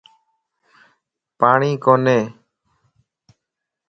پاڻين 1.39 1.75
ڪوني. 1.83 2.19